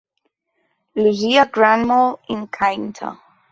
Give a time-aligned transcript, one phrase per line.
[0.95, 3.19] Lucia Grand Mall in Cainta.